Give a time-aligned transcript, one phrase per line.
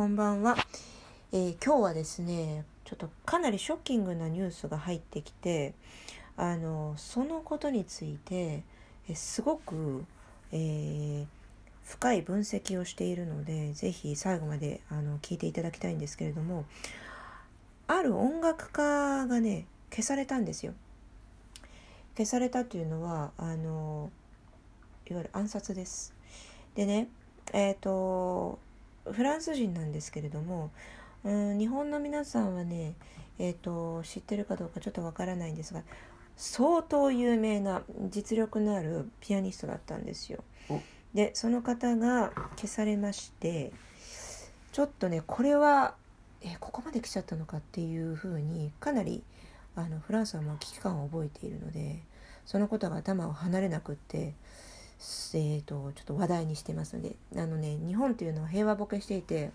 [0.00, 0.56] こんばんは、
[1.30, 5.74] えー今日はですねちょっとかなりショッキングなニュースが入ってきて
[6.38, 8.62] あのそのことについて
[9.10, 10.06] えすごく、
[10.52, 11.26] えー
[11.84, 16.64] 深い分析をしているのでぜひ最後まであの聞いていただきたいんですけれども
[17.86, 20.72] ある音楽家がね消されたんですよ。
[22.16, 24.10] 消されたというのはあの
[25.10, 26.14] いわゆる暗殺です。
[26.74, 27.08] でね
[27.52, 28.58] えっ、と
[29.12, 30.70] フランス人なんですけれども、
[31.24, 32.94] うん、日本の皆さんはね、
[33.38, 35.82] えー、と知ってるかどうかちょっとわからないんですが
[36.36, 40.80] 相当有名な実力のあるピアニストだったんですよお。
[41.14, 43.72] でその方が消されまして
[44.72, 45.94] ちょっとねこれは
[46.40, 49.22] えここまで来ちゃったのかっていうふうにかなり
[49.76, 52.00] あのフランスはもう危機感を覚えているので
[52.46, 54.34] そのことが頭を離れなくって。
[55.34, 59.50] えー、とちょっと話題にしてますのであのね日本というのは平和ボケしていて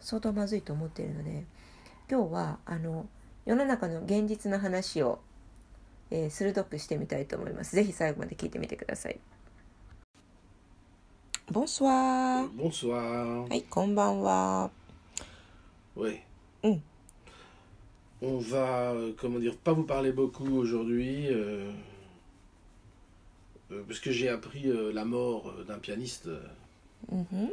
[0.00, 1.44] 相当まずいと思っているので
[2.10, 3.06] 今日はあの
[3.46, 5.20] 世の中の現実の話を、
[6.10, 7.76] えー鋭くしてみたいと思います。
[7.76, 9.18] ぜひ最後まで聞いてみてください。
[11.50, 13.48] ボンソワー Bonsoir.
[13.48, 14.70] はい、こんばんは。
[15.94, 16.20] Oui.
[16.62, 16.80] Mm.
[18.22, 21.70] On va, euh, comment dire, pas vous parler beaucoup aujourd'hui, euh,
[23.74, 26.28] Euh, parce que j'ai appris euh, la mort euh, d'un pianiste
[27.10, 27.50] mhm.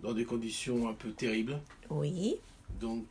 [0.00, 1.60] dans des conditions un peu terribles.
[1.90, 2.36] Oui.
[2.80, 3.04] Donc,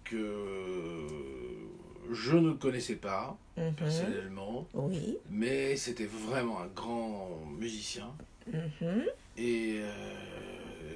[2.11, 3.73] je ne le connaissais pas mhm.
[3.73, 4.67] personnellement.
[4.73, 5.17] Oui.
[5.30, 8.11] Mais c'était vraiment un grand musicien.
[8.47, 9.02] Mmh.
[9.37, 9.81] Et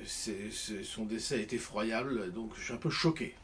[0.06, 3.36] son décès est effroyable, donc je suis un peu choqué.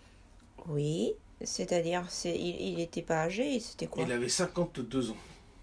[0.67, 1.13] Oui.
[1.43, 4.03] C'est-à-dire, il n'était pas âgé, c'était quoi?
[4.03, 5.17] Il avait 52 ans.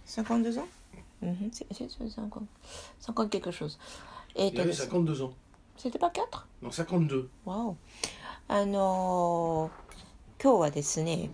[0.04, 0.68] 52 ans?
[1.22, 2.46] Mhm, c'est, c'est, c'est 50.
[3.00, 3.78] 50 quelque chose.
[4.34, 5.32] えっ Il と avait ですね52 ans.
[5.76, 6.46] C'était pas 4?
[6.62, 7.28] Non, 52.
[7.44, 7.76] わお。
[8.48, 9.86] あのー
[10.42, 11.30] 今日はですね、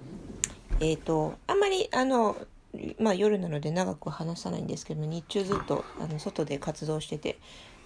[0.81, 2.37] えっ、と、あんまり、あの、
[3.01, 7.39] まあ夜なので長く話さないんですけども、日中ずっとあの外で活動してて、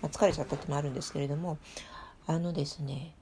[0.02, 1.56] まあ、疲れちゃったってのもあるんですけれども、
[2.26, 3.14] あのですね、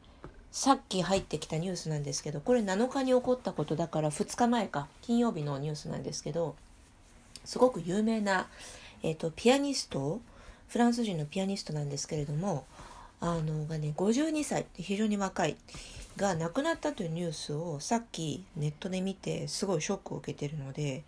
[0.50, 6.56] さっき入ってきたニュースなんですけど、これ7日に起こったことだから2日前か、金曜日のニュースなんですけど、
[7.44, 8.48] すごく有名な、
[9.02, 10.20] えっ、と、ピアニスト、
[10.68, 12.64] フランス人のピアニストなんですけれども、
[13.20, 15.56] あのがね52歳非常に若い
[16.16, 21.04] が亡くなったというニュースをさっきネットで見てすごいショックを受けてるので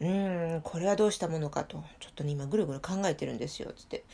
[0.00, 4.04] うんこれはどうしたものかとちょっとね今ぐるぐる考えてるんですよつって。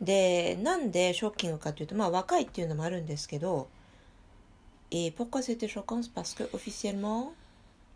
[0.00, 3.68] でなんでショッキングかというとまあ若いっていうのもあるんですけど
[4.92, 6.02] Et pourquoi c'était choquant?
[6.14, 7.32] Parce que officiellement,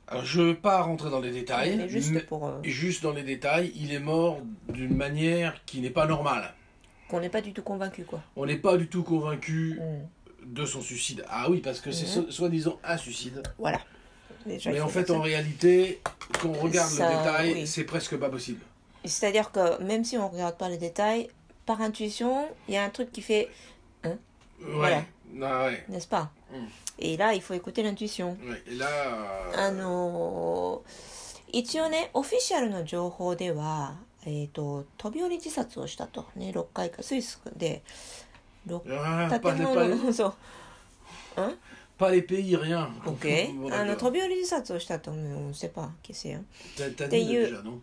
[0.09, 3.03] Alors, je ne veux pas rentrer dans les détails, mais juste mais pour euh, juste
[3.03, 4.39] dans les détails, il est mort
[4.69, 6.53] d'une manière qui n'est pas normale.
[7.09, 8.21] qu'on n'est pas du tout convaincu quoi.
[8.37, 10.53] On n'est pas du tout convaincu Mm.
[10.55, 11.25] de son suicide.
[11.29, 13.43] Ah oui, parce que c'est so- soi-disant un suicide.
[13.59, 13.81] Voilà.
[14.47, 15.23] Déjà, Mais en fait, en ça.
[15.23, 16.01] réalité,
[16.41, 17.67] quand on regarde Ça, le détail, oui.
[17.67, 18.61] c'est presque pas possible.
[19.07, 21.29] C'est-à-dire que même si on ne regarde pas les détails,
[21.65, 23.49] par intuition, il y a un truc qui fait,
[24.05, 24.19] Ouais.
[24.61, 25.03] Voilà.
[25.43, 25.85] Ah ouais.
[25.89, 26.67] n'est-ce pas Mm.
[27.01, 28.37] Et là, il faut écouter l'intuition.
[28.47, 28.63] Ouais.
[28.69, 31.15] Et là, euh, あのー
[31.53, 33.95] 一応ね、オフィシャルの情報では、
[34.27, 36.27] えっ、と、飛び降り自殺をしたと。
[36.35, 37.83] ね、6回か、スイスで、
[38.67, 40.35] 6 ah, 建物、そう。
[41.97, 42.89] pas les pays, rien.
[43.05, 43.97] OK Bon, あの、d'accord.
[43.97, 46.45] 飛び降り自殺をしたと、on sait pas, qui c'est, hein.
[46.77, 47.81] T'as dit you- déjà, non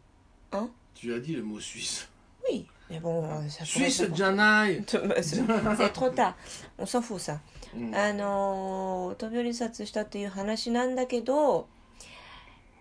[0.52, 2.10] Hein Tu as dit le mot suisse.
[2.50, 6.36] Oui, mais bon, ça Suisse, Janaï C'est trop tard.
[6.78, 7.40] On s'en fout, ça.
[7.74, 11.68] うんあのー飛び降り自殺したっていう話なんだけど、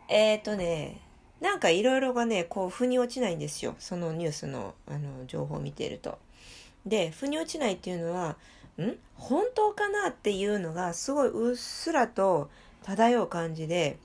[0.08, 1.00] えっ、とね、
[1.40, 3.76] なんかいろいろがね、こう、腑に落ちないんですよ。
[3.78, 6.18] そのニュースの、あの、情報を見ていると。
[6.84, 8.36] で、腑に落ちないっていうのは、
[8.78, 8.96] ん？
[9.14, 12.50] 本当かなっていうのが、すごいうっすらと
[12.82, 13.98] 漂う感じで、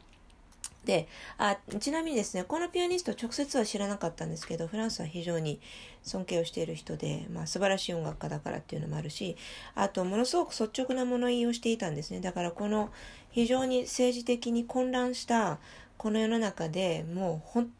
[0.85, 1.07] で、
[1.37, 5.59] あ、ちなみにですね、このピアニスト直接は知らなかったんですけど、フランスは非常に
[6.03, 9.35] 尊敬をしている人で、まあ素晴らしい音楽家だからっていうのもあるし、
[9.73, 12.21] あと、ものすごく率直な物言いをしていたんですね。
[12.21, 12.91] だから、この
[13.31, 15.59] 非常に政治的に混乱した
[15.97, 17.71] この世の中でもう本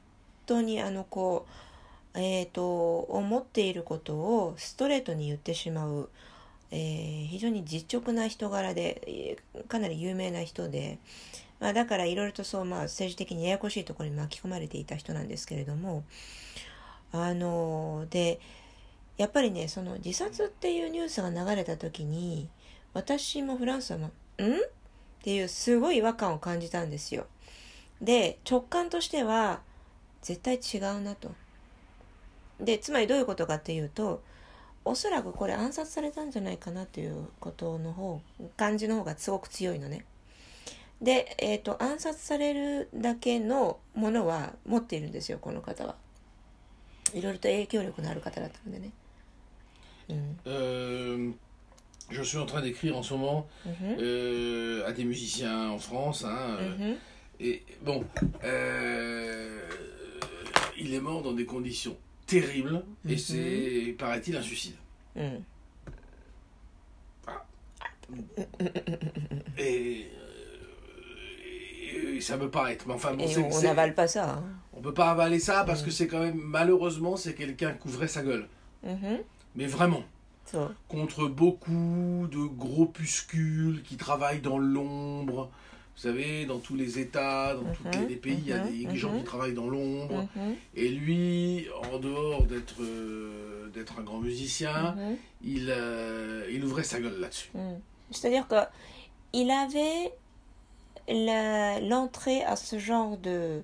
[0.45, 1.45] 当にあの、こ
[2.15, 6.09] う、えっ、と、思っていることをストレートに言ってしまう、
[6.71, 9.37] えー非常に実直な人柄で、
[9.67, 10.99] かなり有名な人で、
[11.65, 16.03] まあ、だからいろいろとそう、まあ、政治的にややこしいところに巻き込まれていた人なんですけれども、
[17.11, 18.39] あので、
[19.17, 22.49] やっぱりね、その自殺っていうニュースが流れた時に、
[22.93, 24.57] 私もフランスはもう、ん？
[24.57, 24.59] っ
[25.23, 27.25] ていうすごい違和感を感じたんですよ。
[27.99, 29.61] で、直感としては、
[30.21, 31.33] 絶対違うなと。
[32.59, 34.21] で、つまりどういうことかっていうと、
[34.83, 38.21] おそらくこれ暗殺されたんじゃないかなということの方
[38.55, 40.05] 感じの方がすごく強いのね。
[41.00, 45.96] で、えーと、暗殺されるだけのものは持っているんですよこの方は。
[47.14, 48.90] いろいろと影響力のある方だったのでね。
[50.08, 51.32] うん Euh,
[52.10, 56.24] je suis en train d'écrire en ce moment うんふん euh, à des musiciens en France.
[56.26, 56.98] hein, うん euh, ふん
[57.42, 58.04] et bon,
[58.44, 59.60] euh,
[60.76, 61.96] il est mort dans des conditions
[62.26, 63.18] terribles et Mhm.
[63.18, 64.74] c'est, paraît-il, un suicide.
[65.16, 65.46] うん。
[68.36, 68.68] Et, euh,
[69.58, 70.10] et
[72.21, 72.87] ça me paraît être.
[72.87, 74.31] Mais enfin, bon, on n'avale pas ça.
[74.31, 74.43] Hein.
[74.73, 75.93] On peut pas avaler ça parce que mm.
[75.93, 78.47] c'est quand même malheureusement c'est quelqu'un qui ouvrait sa gueule.
[78.85, 79.21] Mm-hmm.
[79.55, 80.03] Mais vraiment.
[80.87, 85.49] Contre beaucoup de gropuscules qui travaillent dans l'ombre.
[85.95, 88.07] Vous savez, dans tous les États, dans tous mm-hmm.
[88.07, 88.91] les, pays, il y a mm-hmm.
[88.91, 90.27] des gens qui travaillent dans l'ombre.
[90.75, 94.95] Et lui, en dehors d'être euh, un grand musicien,
[95.43, 97.49] il, euh, il ouvrait sa gueule là-dessus.
[97.53, 97.79] Mm.
[98.11, 98.55] C'est-à-dire que
[99.33, 100.13] il avait
[101.07, 103.61] l'entrée à ce genre de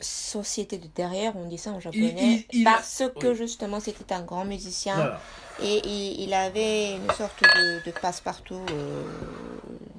[0.00, 3.36] société de derrière, on dit ça en japonais, il- il a- parce que oui.
[3.36, 5.20] justement c'était un grand musicien Voilà.
[5.62, 5.80] et
[6.24, 9.04] il, avait une sorte de, de passe-partout, euh,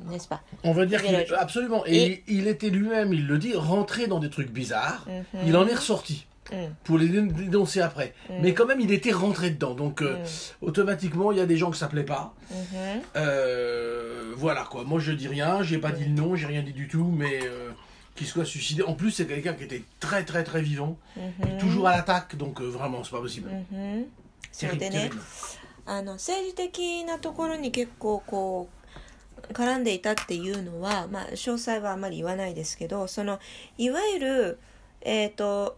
[0.10, 1.86] n'est-ce pas On va dire qu'il absolument.
[1.86, 5.08] Et, Et- il, était lui-même, il le dit, rentré dans des trucs bizarres.
[5.08, 5.40] Mhm.
[5.48, 6.26] Il en est ressorti
[6.85, 8.15] pour les dé- dénoncer après.
[8.31, 8.37] Mhm.
[8.43, 9.75] Mais quand même, il était rentré dedans.
[9.75, 10.69] Donc, euh, Mhm.
[10.69, 12.33] automatiquement, il y a des gens que ça plaît pas.
[12.51, 13.03] Mhm.
[13.17, 16.73] Euh, voilà quoi, moi je dis rien, j'ai pas dit le nom, j'ai rien dit
[16.73, 17.71] du tout, mais euh,
[18.15, 18.83] qu'il soit suicidé.
[18.83, 21.59] En plus, c'est quelqu'un qui était très très très vivant, Mhm.
[21.59, 23.51] toujours à l'attaque, donc euh, vraiment, c'est pas possible.
[23.73, 24.07] うん
[24.53, 25.21] そう Terrible, でね terrible.
[25.87, 28.69] あの政治的なところに結構こ
[29.49, 33.39] う絡んでいたっていうのは、まあ、詳細はあまり言わないですけどその
[33.79, 34.59] いわゆる、
[35.01, 35.77] えー、と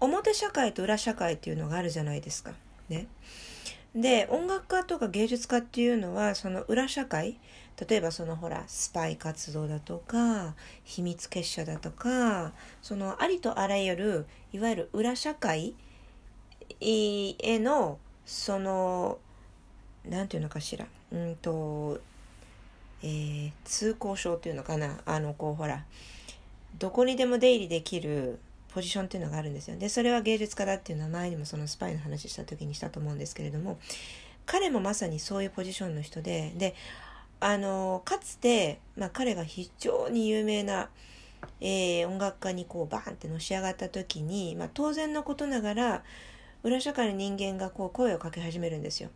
[0.00, 2.52] 表社会と裏社会っていうのがあるじゃないですか。
[2.88, 3.06] ね、
[3.94, 7.38] で音楽家とか芸術家っていうのはその裏社会
[7.88, 10.54] 例えばそのほらスパイ活動だとか
[10.84, 12.52] 秘密結社だとか
[12.82, 15.74] そのありとあらゆるいわゆる裏社会
[16.80, 19.18] へのその
[20.04, 22.00] なんていうのかしらうんと、
[23.02, 25.84] えー通行証っていうのかなあのこうほら
[26.78, 28.38] どこにでも出入りできる
[28.70, 33.78] ポジションっていうのがあるんですよでそれは芸術家だっていうのは前にもそのスパイの話した時にしたと思うんですけれども
[34.46, 36.74] 彼もまさにそういうポジションの人でで
[37.40, 40.90] あのかつて、まあ、彼が非常に有名な、
[41.60, 46.02] えー音楽家にこうバーンってのし上がった時に、まあ、当然のことながら
[46.62, 49.08] 裏社会の人間がこう声をかけ始めるんですよ。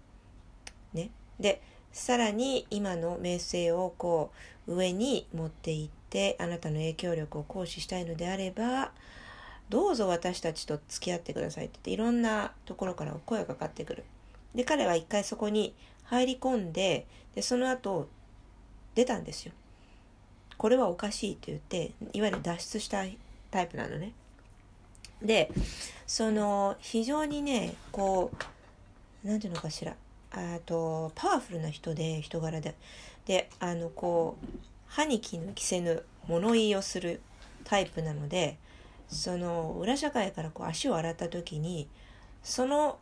[0.95, 1.61] ね、で
[1.93, 4.31] さらに今の名声をこ
[4.67, 8.93] う上に持っていってあなたの影響力を行使したいのであれば
[9.69, 14.05] どうぞ私たちと付き合ってくださいって言っていろんなところから声がかかってくる。
[14.55, 15.75] で彼は一回そこに
[16.05, 18.09] 入り込んででその後
[18.95, 19.53] 出たんですよ。
[20.57, 23.05] これはおかしいと言っていわゆる脱出した
[23.51, 24.13] タイプなのね。
[25.23, 25.51] で
[26.07, 28.31] その非常にねこ
[29.25, 29.97] うなんていうのかしら
[30.31, 32.75] あとパワフルな人で人柄で
[33.27, 34.47] であのこう
[34.87, 37.21] 歯に衣着せぬ物言いをする
[37.65, 38.59] タイプなので
[39.09, 41.89] その裏社会からこう足を洗った時に
[42.43, 42.99] その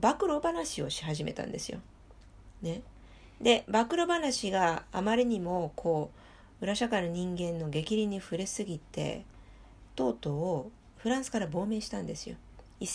[0.00, 1.80] 暴露話をし始めたんですよ。
[2.62, 2.82] ね、
[3.40, 6.10] で暴露話があまりにもこ
[6.60, 9.24] う裏社会の人間の激鱗に触れすぎて
[9.94, 12.36] とうとうフランスから亡命したんですよ。
[12.80, 12.86] il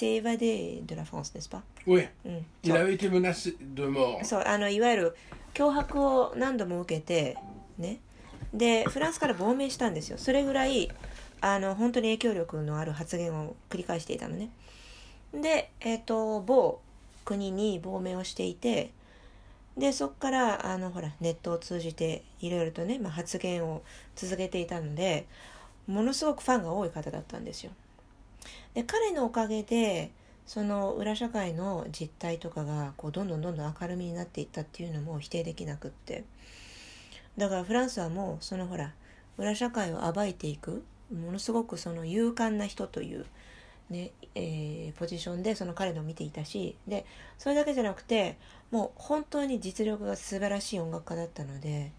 [2.89, 4.24] été menacé de mort.
[4.24, 5.16] そうあのいわゆる
[5.54, 7.38] 脅迫を何度も受けて
[7.77, 8.00] ね
[8.54, 10.89] でフランスから亡命したんですよそれぐらい
[11.46, 14.50] あの本当に影響力のある発言を繰り返していたのね。
[15.34, 16.80] でえっ、と某
[17.26, 18.92] 国に亡命をしていて
[19.78, 23.82] でそこからあのほらネットを通じていろいろとね、まあ、発言を
[24.16, 25.28] 続けていたので
[25.86, 27.72] ものすごくファンが多い方だったんですよ。
[28.74, 30.12] で彼のおかげで
[30.48, 36.24] その裏社会の実態とかがこうどんどんどんどん明るみになっていったっていうのも否定できなくって。
[37.38, 38.94] だからフランスはもうそのほら
[39.38, 40.86] 裏社会を暴いていく。
[41.13, 43.25] ものすごくその勇敢な人という、
[43.89, 47.05] ねえーポジションでその彼のを見ていたしで
[47.38, 48.38] それだけじゃなくて
[48.72, 51.91] もう本当に実力が素晴らしい音楽家だったので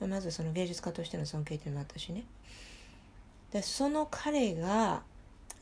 [0.00, 2.24] まずその芸術家としての尊敬っていうのもあったしね
[3.52, 5.02] でその彼が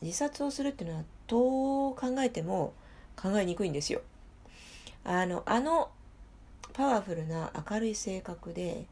[0.01, 2.73] 自殺をするっていうのはどう考えても
[3.15, 4.01] 考えにくいんですよ。
[5.03, 5.89] あのあの
[6.73, 8.85] パワフルな明るい性格で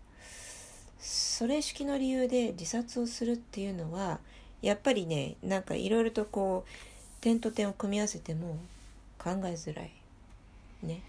[1.00, 4.20] それ式の理由で自殺をするっていうのは
[4.62, 6.70] やっぱりねなんかいろいろとこう
[7.22, 8.58] 点と点を組み合わせても
[9.20, 9.92] 考えづらい
[10.84, 11.02] ね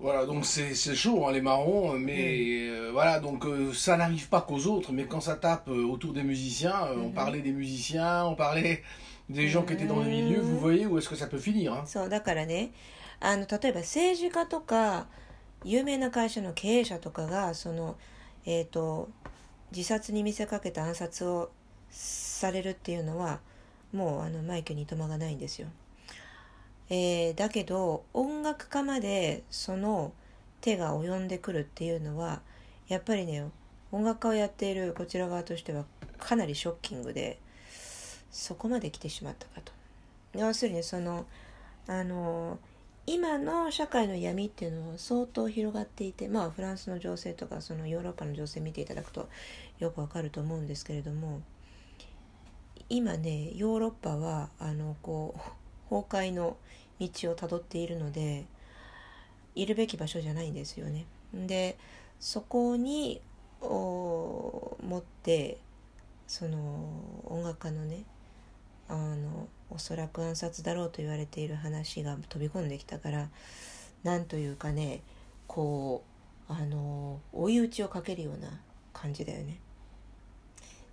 [0.00, 4.42] Voilà, donc c'est chaud, hein, les marrons, mais euh, voilà, donc euh, ça n'arrive pas
[4.42, 7.14] qu'aux autres, mais quand ça tape euh, autour des musiciens, euh, on Mhm.
[7.14, 8.84] parlait des musiciens, on parlait
[9.28, 10.58] des gens qui étaient dans le milieu, vous Mhm.
[10.60, 11.72] voyez où est-ce que ça peut finir.
[11.72, 11.84] Hein.
[11.84, 12.70] そうだからね
[13.18, 15.08] あの例えば政治家とか
[15.64, 17.96] 有名な会社の経営者とかがその、
[18.44, 19.08] えー、と
[19.72, 21.50] 自殺に見せかけた暗殺を
[21.90, 23.40] されるっていうのは
[23.92, 25.68] もうあのマイケにとまがないんですよ。
[26.90, 30.12] えーだけど音楽家までその
[30.60, 32.40] 手が及んでくるっていうのは
[32.88, 33.44] やっぱりね
[33.92, 35.84] 音楽家をやっているこちら側としては
[36.18, 37.38] かなりショッキングで
[38.30, 39.72] そこまで来てしまったかと。
[40.34, 41.26] 要するにその
[41.86, 42.58] あの
[43.10, 49.30] 今の社会の闇っていうのは相当広がっていてまあフランスの情勢とかそのヨーロッパの情勢見ていただくと
[49.78, 51.40] よくわかると思うんですけれども
[52.90, 55.34] 今ねヨーロッパはあのこ
[55.88, 56.58] う崩壊の
[57.00, 58.44] 道をたどっているので
[59.54, 61.06] いるべき場所じゃないんですよね。
[61.32, 61.78] で
[62.20, 63.22] そこに
[63.62, 65.56] お持って
[66.26, 68.04] その音楽家のね
[68.86, 73.29] あのおそらく暗殺だろうと言われている話が飛び込んできたから
[74.03, 75.01] なんというかね
[75.47, 76.03] こ
[76.49, 78.49] うあの追い打ちをかけるような
[78.93, 79.59] 感じだよね。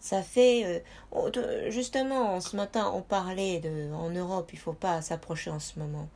[0.00, 0.80] Ça fait euh,
[1.11, 5.61] oh, de- justement ce matin on parlait de en Europe il faut pas s'approcher en
[5.61, 6.09] ce moment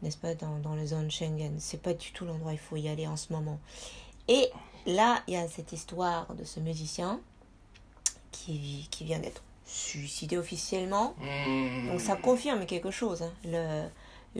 [0.00, 2.88] n'est-ce pas dans, dans les zones Schengen c'est pas du tout l'endroit il faut y
[2.88, 3.58] aller en ce moment
[4.28, 4.52] et
[4.86, 7.20] là il y a cette histoire de ce musicien
[8.30, 11.88] qui, qui vient d'être suicidé officiellement Mmh.
[11.88, 13.88] donc ça confirme quelque chose, hein, le,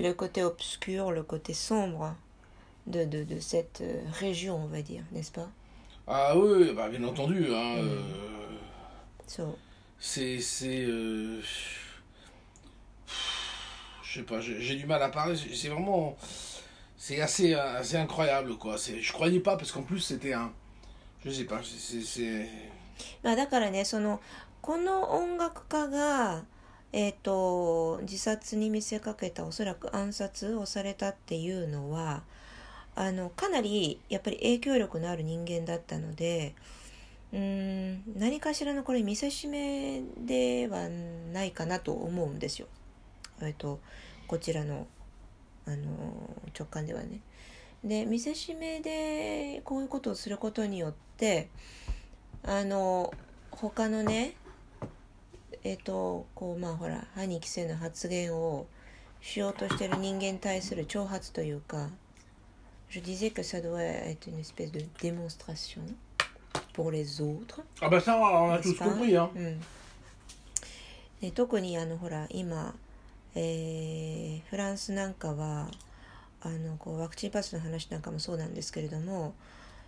[0.00, 2.14] le côté obscur, le côté sombre
[2.87, 5.49] de, de, de cette euh, région, on va dire, n'est-ce pas
[6.07, 7.47] Ah oui, bah, bien entendu.
[7.52, 7.88] Hein, Mhm.
[7.88, 8.57] euh,
[9.26, 9.59] So,
[9.99, 10.38] c'est.
[10.40, 11.40] c'est euh,
[14.02, 15.37] je sais pas, j'ai j'ai du mal à parler.
[15.37, 16.16] c'est- C'est vraiment.
[16.97, 18.78] C'est assez, assez incroyable, quoi.
[18.78, 20.52] C'est- Je croyais pas, parce qu'en plus, c'était un.
[21.25, 22.02] Je sais pas, c'est- c'est.
[22.02, 22.49] c'est-
[23.23, 24.21] まあ、だからねその
[24.62, 26.44] この音楽家が、
[26.94, 32.22] えー、と自殺に見せかけたおそらく暗殺をされたっていうのは
[32.96, 36.53] あのかなりやっぱり影響力のある人間だったので
[37.34, 40.89] うん何かしらのこれ見せしめでは
[41.34, 42.68] ないかなと思うんですよ。
[43.41, 43.80] えっと
[44.27, 44.86] こちらの
[45.65, 47.22] あの直感ではね。
[47.84, 51.50] で見せしめでこういうことをすることによって
[52.44, 53.12] あの
[53.50, 54.36] 他のね
[55.63, 58.65] えっ、とこうまあほら歯に着せぬ発言を
[59.22, 61.89] しようとしてる人間に対する挑発というか
[62.89, 65.82] Je disais que ça doit être une espèce de démonstration
[66.74, 67.62] pour les autres.
[67.80, 69.30] Ah bah ça, on a tous compris, hein.
[69.36, 69.62] うん
[71.22, 72.74] で特にあのほら今、
[73.36, 75.70] えーフランスなんかは
[76.41, 79.36] あのこうワクチンパスの話なんかもそうなんですけれども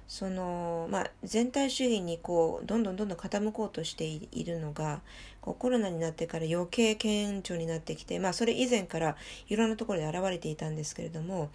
[0.08, 5.02] その、まあ、全体主義にこうどんどんどんどん傾こうとしていいるのが
[5.44, 9.18] コロナになってから余計顕著になってきて、まあ、それ以前から
[9.50, 11.50] いろんなところで現れていたんですけれども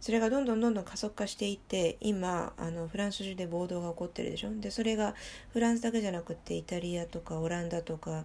[0.00, 4.50] それがどんどんどんどん加速化していって今あのフランス中で暴動が起こってるでしょ？
[4.60, 5.14] でそれが
[5.52, 8.24] フランスだけじゃなくてイタリアとかオランダとか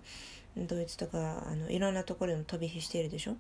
[0.55, 3.35] ドイツとかあのいろんなところでも飛び火しているでしょ？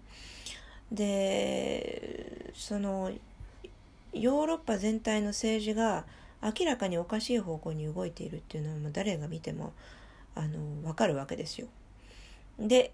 [0.91, 3.11] でその
[4.13, 6.05] ヨーロッパ全体の政治が
[6.41, 9.73] 明らかにおかしい方向に動いているっていうのはもう誰が見ても
[10.35, 11.67] あの分かるわけですよ。
[12.59, 12.93] で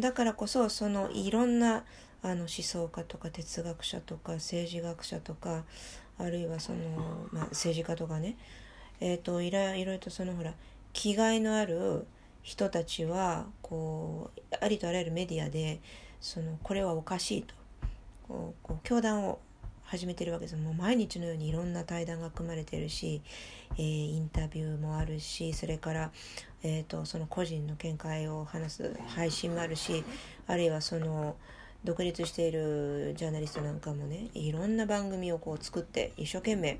[0.00, 1.84] だからこそそのいろんな
[2.22, 5.64] あの思想家とか哲学者とか政治学者とか
[6.18, 6.78] あるいはその、
[7.32, 8.36] まあ、政治家とかね
[9.00, 10.52] えー、といろいろとそのほら
[10.92, 12.06] 気概のある
[12.42, 15.80] 人たちはこうありとあらゆるメディアで
[16.20, 17.54] そのこれはおかしいと
[18.28, 19.38] こう教団を
[19.90, 23.22] 始めてるわけですもう毎日のようにいろんな対談が組まれてるし、
[23.76, 26.12] えーインタビューもあるしそれから、
[26.62, 30.04] えー、とその個人の見解を話す配信もあるし
[30.46, 31.34] あるいはその
[31.82, 36.78] 独立しているジャーナリストなんかもねいろんな番組をこう作って一生懸命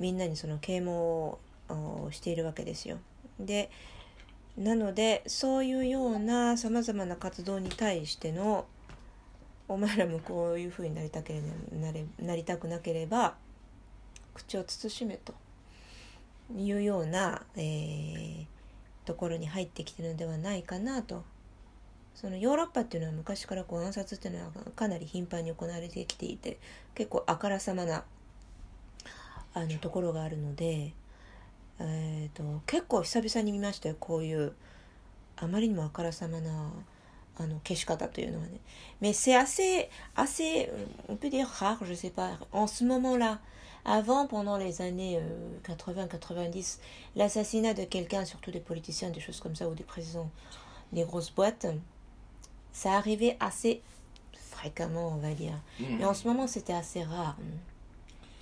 [0.00, 2.98] みんなにその啓蒙をしているわけですよ。
[3.38, 3.70] で
[4.56, 8.64] なのでそういうようなさまざまな活動に対しての
[9.68, 11.42] お前らもこういうふうになりたけれ
[11.78, 13.34] なれなりたくなければ
[14.34, 15.34] 口を慎めと。
[16.56, 18.46] いうような、えー
[19.06, 21.24] ところに入ってきてるのではないかなと。
[22.14, 26.58] そのヨーロッパっていうのは昔からこう暗殺っていうのはかなり頻繁に行われてきていて
[26.94, 28.04] 結構あからさまな
[29.52, 30.94] あのところがあるので、
[31.78, 34.54] えー、と結構久々に見ましたよこういう
[35.36, 36.72] あまりにもあからさまな
[37.37, 38.59] あの消し方というのはね。
[39.01, 40.69] Mais c'est assez, assez,
[41.09, 43.39] on peut dire rare, je sais pas, en ce moment-là.
[43.83, 45.19] Avant, pendant les années
[45.63, 46.77] 80-90,
[47.15, 50.29] l'assassinat de quelqu'un, surtout des politiciens, des choses comme ça, ou des présidents
[50.91, 51.65] des grosses boîtes,
[52.73, 53.81] ça arrivait assez
[54.33, 55.59] fréquemment, on va dire.
[55.79, 55.97] Mhm.
[55.97, 57.37] Mais en ce moment, c'était assez rare.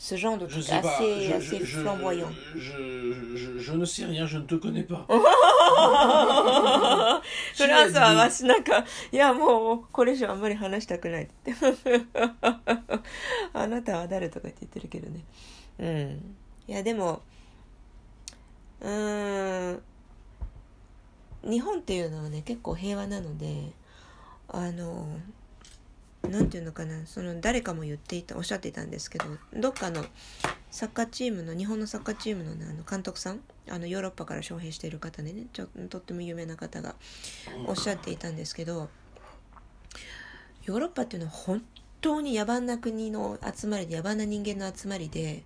[0.05, 2.29] ce genre de truc assez, je, assez je, flamboyant.
[2.55, 5.07] Je, je, je, je ne sais rien, je ne te connais pas.
[7.55, 11.55] それはさ、わしなんか、いやもう、これ以上あんまり話したくないって。
[13.55, 15.25] あなたは誰とかって言ってるけどね。
[15.79, 16.37] うん。
[16.69, 17.23] いや、でも、
[18.83, 19.83] うん、
[21.49, 23.73] 日本っていうのはね、結構平和なので、
[24.49, 25.09] あの、
[26.29, 30.05] なんていうのかな、その誰かも言っていた、おっしゃっていたんですけど、どっかの
[30.71, 36.95] サッカーチームの、日本のサッカーチームの,、ね、あの監督さん、あのヨーロッパから招聘している方でね、ちょとっても有名な方が
[37.67, 38.89] おっしゃっていたんですけど、
[40.65, 41.63] ヨーロッパっていうのは本
[42.01, 45.45] 当に野蛮な国の集まりで、野蛮な人間の集まりで、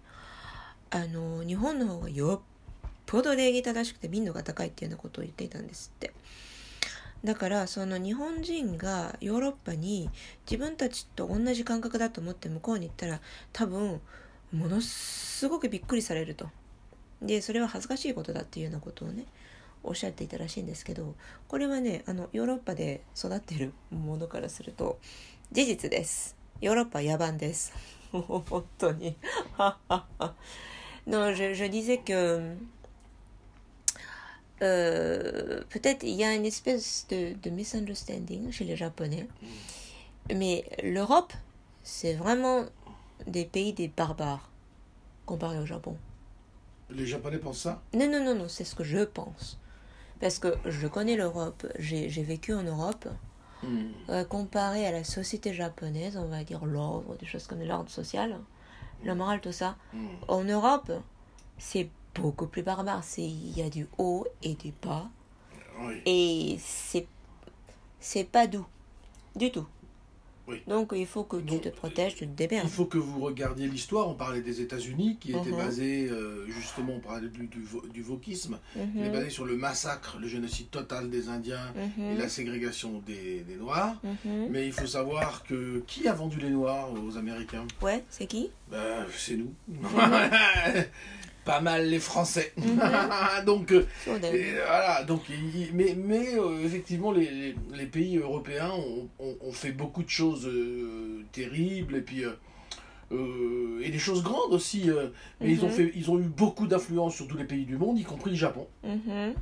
[0.91, 2.47] あの、日本の方がよっ
[3.07, 6.13] ぽど礼儀正しくて民度が高いっていうようなことを言っていたんですって。
[7.25, 10.11] だからその日本人がヨーロッパに
[10.49, 13.21] 自分たちと同じ感覚だと思って向こうに行ったら
[13.53, 14.01] 多分
[14.53, 16.49] ものすごくびっくりされると。
[17.21, 19.25] でそれは恥ずかしいことだっていうようなことをね
[19.83, 21.17] おっしゃっていたらしいんですけど
[21.49, 24.99] これはねあのヨーロッパで育ってるものからすると
[25.51, 26.37] 事実です。
[26.61, 27.73] ヨーロッパ野蛮です。
[28.13, 29.17] 本当に。
[31.09, 32.57] non, je, je disais que
[34.63, 39.27] euh, peut-être il y a une espèce de, de misunderstanding chez les Japonais.
[40.35, 41.33] Mais l'Europe,
[41.83, 42.65] c'est vraiment
[43.27, 44.51] des pays des barbares
[45.27, 45.97] comparé au Japon.
[46.91, 47.83] Les Japonais pensent ça?
[47.95, 49.59] Non, non, non, non, c'est ce que je pense.
[50.21, 53.09] Parce que je connais l'Europe, j'ai vécu en Europe.
[53.63, 53.89] Hmm.
[54.09, 58.39] Euh, comparé à la société japonaise, on va dire l'ordre, des choses comme l'ordre social,
[59.05, 59.77] la morale, tout ça.
[59.93, 60.07] Hmm.
[60.29, 60.93] En Europe,
[61.59, 63.03] c'est beaucoup plus barbare.
[63.05, 65.09] C'est- Il y a du haut et du bas.
[65.81, 65.95] Oui.
[66.07, 67.07] Et c'est
[68.01, 68.67] c'est pas doux.
[69.37, 69.67] Du tout.
[70.49, 70.63] Oui.
[70.67, 72.69] Donc il faut que tu Donc, te protèges, tu te Il démerdes.
[72.69, 74.09] faut que vous regardiez l'histoire.
[74.09, 75.57] On parlait des États-Unis, qui était Mhm.
[75.59, 79.57] basé euh, justement, on parlait du, du, du wokisme, il est Mhm, basé sur le
[79.57, 84.01] massacre, le génocide total des Indiens et mhm, la ségrégation des, des Noirs.
[84.51, 87.67] Mais il faut savoir que qui a vendu les Noirs aux Américains?
[87.83, 88.49] Ouais, c'est qui?
[88.71, 89.53] Ben, C'est nous.
[91.48, 92.54] Pas mal les Français.
[92.58, 93.46] Mhm.
[93.46, 95.04] donc, euh, Sur des- et voilà.
[95.04, 99.74] Donc, il- mais mais euh, effectivement, les, les- les pays européens ont, ont- ont fait
[99.74, 102.24] beaucoup de choses euh, terribles et puis.
[102.26, 102.32] euh,
[103.12, 105.74] euh, et des choses grandes aussi, euh, mais ils, ont Mhm.
[105.74, 108.38] fait, ils ont eu beaucoup d'influence sur tous les pays du monde, y compris le
[108.38, 108.68] Japon.
[108.84, 109.36] うん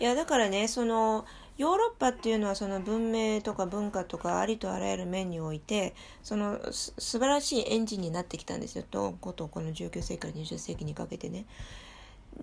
[0.00, 1.26] いやだからねその
[1.57, 11.45] ヨーロッパっていうのはその文明とか文化とかありとあらゆる面においてそのす素晴らしいエンジンになってきたんですよとことこの19世紀から20世紀にかけてね。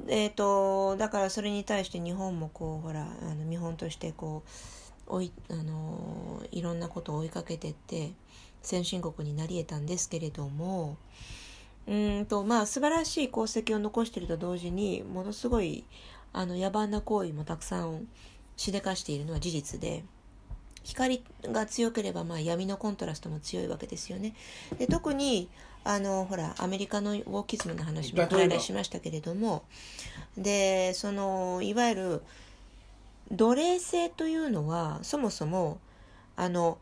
[0.08, 4.42] えー、とだからそれに対して日本もこうほらあの見本としてこ
[5.06, 8.12] う追いあのいろんなことを追いかけてって
[8.62, 10.96] 先進国になり得たんですけれども
[11.86, 15.84] うんとまあ素晴らしい功績を残していると同時にものすごい
[16.32, 18.06] あの野蛮な行為もたくさん
[18.62, 20.04] しでかしているのは事実で
[20.84, 24.34] 光が強ければまあ闇のコントラストも強いわけですよね。
[24.78, 25.48] で特に
[25.84, 29.64] あのほらアメリカのウォーキズムの話もこの間しましたけれども
[30.36, 32.22] でそのいわゆる
[33.32, 35.80] 奴隷制というのはそもそも
[36.36, 36.78] あの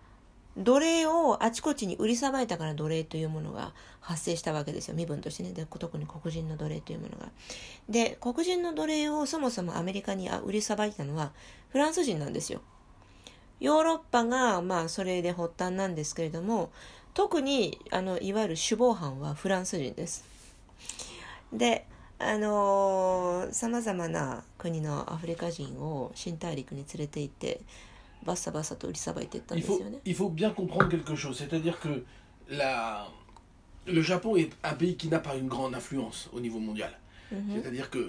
[0.56, 7.30] 奴隷をあちこちに売りさばいたから奴隷というものが発生したわけですよ身分としてねで特に黒人の奴隷というものが。
[7.88, 11.32] で黒人の奴隷をそもそもアメリカに売りさばいたのは
[11.68, 12.60] フランス人なんですよ。
[13.60, 16.70] ヨーロッパがまあそれで発端なんですけれども
[17.14, 20.24] 特にあのいわゆる首謀犯はフランス人です。
[21.52, 21.86] で
[22.18, 27.60] あのさまざまな国のアフリカ人を新大陸に連れて行って
[28.25, 29.99] バッサバッサと売りさばいていったん Il です faut, よね。
[30.05, 32.03] il faut bien comprendre quelque chose, c'est-à-dire que
[32.49, 33.07] la,
[33.87, 36.91] le Japon est un pays qui n'a pas une grande influence au niveau mondial.
[37.31, 37.99] うん C'est-à-dire que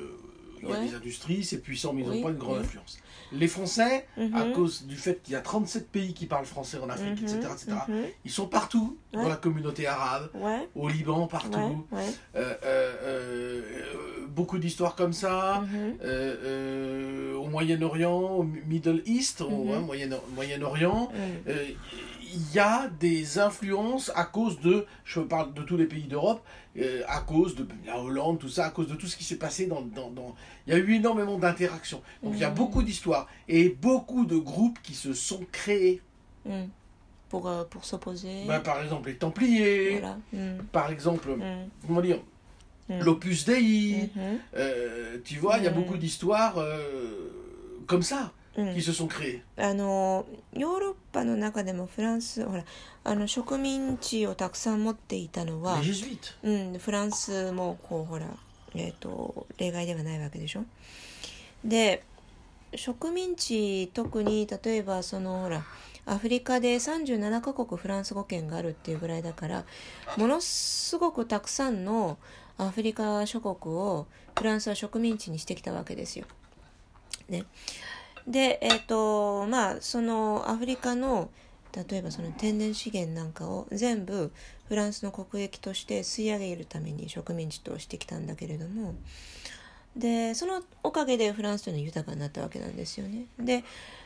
[0.61, 0.85] il y a Ouais.
[0.87, 2.63] des industries, c'est puissant, mais ils n'ont Oui, pas une grande oui.
[2.63, 2.97] influence.
[3.33, 4.51] Les Français, à Mhm.
[4.53, 7.39] cause du fait qu'il y a 37 pays qui parlent français en Afrique, Mhm, etc.,
[7.53, 7.95] etc., mhm.
[8.25, 11.85] ils sont partout, dans la communauté arabe, Ouais, au Liban, partout.
[11.93, 12.53] Euh, euh,
[13.03, 13.61] euh,
[14.27, 15.63] beaucoup d'histoires comme ça.
[17.37, 21.11] Au Moyen-Orient, au Middle East, au hein, Moyen- Moyen-Orient,
[22.33, 26.41] il y a des influences à cause de, je parle de tous les pays d'Europe,
[26.77, 29.37] euh, à cause de la Hollande, tout ça, à cause de tout ce qui s'est
[29.37, 29.83] passé dans,
[30.67, 32.01] Il y a eu énormément d'interactions.
[32.23, 32.55] Donc il y a mm.
[32.55, 36.01] beaucoup d'histoires et beaucoup de groupes qui se sont créés.
[36.45, 36.63] Mm.
[37.29, 38.45] Pour, euh, pour s'opposer.
[38.45, 40.01] Ben, par exemple, les Templiers.
[40.33, 40.63] Mm.
[40.71, 41.29] Par exemple,
[41.85, 42.19] comment dire
[42.89, 44.09] L'Opus Dei.
[44.15, 44.37] Mm-hmm.
[44.55, 46.57] Euh, tu vois, il y a beaucoup d'histoires
[47.87, 48.31] comme ça.
[48.55, 49.41] Qui se sont créées.
[49.57, 52.63] あのヨーロッパの中でもフランスほら
[53.03, 55.91] あの植民地をたくさん持っていたのは Les、
[56.43, 56.71] jésuites.
[56.73, 58.27] うん、フランスもこうほら、
[58.75, 60.65] えー、と例外ではないわけでしょ？
[61.63, 62.03] で
[62.75, 65.63] 植民地特に例えばそのほら
[66.05, 69.65] アフリカで37カ国フランス語圏があるっていうぐらいだから
[70.17, 72.17] ものすごくたくさんの
[72.57, 76.25] アフリカ諸国をフランスは植民地にしてきたわけですよ。
[77.29, 77.45] ね、
[78.27, 81.29] でえっ、とまあそのアフリカの
[81.73, 84.31] 例えばその天然資源なんかを全部
[84.67, 88.95] フランスの国益として吸い上げるために植民地としてきたんだけれども
[89.95, 93.25] でそのおかげでフランスというのは豊かになったわけなんですよね。
[93.39, 93.63] で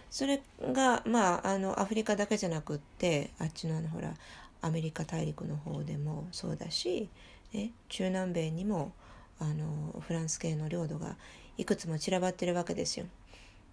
[0.09, 4.13] それがまああのアフリカだけじゃなくってあっちのあのほら
[4.61, 7.09] アメリカ大陸の方でもそうだし、
[7.53, 8.93] ね、中南米にも
[9.39, 11.17] あのフランス系の領土が
[11.57, 13.05] いくつも散らばってるわけですよ。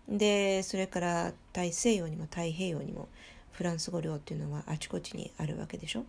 [0.08, 3.08] でそれから大西洋にも太平洋にも
[3.52, 6.04] フランス語領っていうのはあちこちにあるわけでしょ？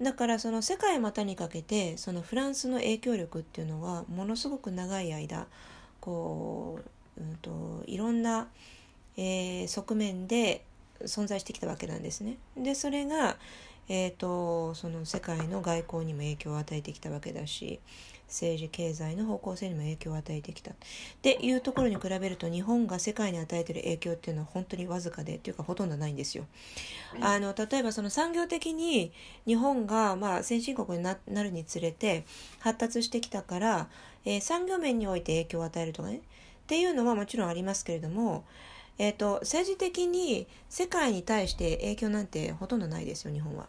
[0.00, 5.46] だからその世界股にかけてそのフランスの影響力っていうのはものすごく長い間
[6.00, 6.80] こ
[7.16, 8.48] う、うん、といろんな、
[9.16, 10.64] えー側面で
[11.02, 12.36] 存在してきたわけなんですね。
[12.56, 13.36] でそれが、
[13.88, 17.80] えー、とその世界の外交にも影響を与えてきたわけだし
[18.28, 20.72] 政治経済の方向性にも影響を与えてきた。
[20.72, 20.74] っ
[21.22, 26.46] ていうところに比べると日本が世界に与えている影響っていうのは本当にわずかでっていうかほとんどないんですよ。
[27.20, 29.12] あの例えばその産業的に
[29.46, 32.24] 日本がまあ先進国にななるにつれて
[32.60, 33.88] 発達してきたから、
[34.24, 36.16] えー産業面において影響を与えるとかね。
[36.16, 36.20] っ
[36.66, 38.44] ていうのはもちろんありますけれども、
[38.98, 43.66] えー、と政治的に世界に対して影響なんてほとんどないですよ日本は。